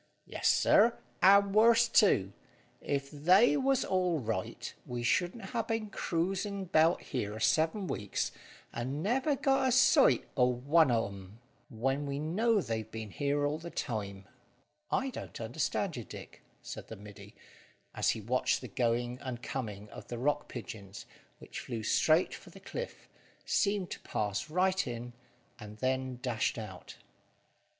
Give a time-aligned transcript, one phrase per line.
[0.25, 2.33] "Yes, sir, and worse too.
[2.81, 8.31] If they was all right, we shouldn't ha' been cruising 'bout here seven weeks,
[8.73, 13.45] and never got a sight o' one of 'em, when we know they've been here
[13.45, 14.25] all the time."
[14.89, 17.35] "I don't understand you, Dick," said the middy,
[17.93, 21.05] as he watched the going and coming of the rock pigeons
[21.37, 23.07] which flew straight for the cliff,
[23.45, 25.13] seemed to pass right in,
[25.59, 26.95] and then dashed out.